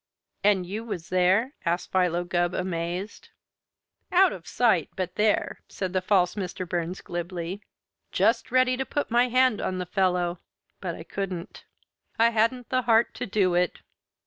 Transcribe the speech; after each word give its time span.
"And 0.43 0.65
you 0.65 0.83
was 0.83 1.09
there?" 1.09 1.53
asked 1.63 1.91
Philo 1.91 2.23
Gubb, 2.23 2.55
amazed. 2.55 3.29
"Out 4.11 4.33
of 4.33 4.47
sight, 4.47 4.89
but 4.95 5.13
there," 5.13 5.61
said 5.69 5.93
the 5.93 6.01
false 6.01 6.33
Mr. 6.33 6.67
Burns 6.67 7.01
glibly. 7.01 7.61
"Just 8.11 8.49
ready 8.51 8.75
to 8.77 8.83
put 8.83 9.11
my 9.11 9.29
hand 9.29 9.61
on 9.61 9.77
the 9.77 9.85
fellow 9.85 10.39
but 10.79 10.95
I 10.95 11.03
couldn't. 11.03 11.65
I 12.17 12.31
hadn't 12.31 12.69
the 12.69 12.81
heart 12.81 13.13
to 13.13 13.27
do 13.27 13.53
it. 13.53 13.81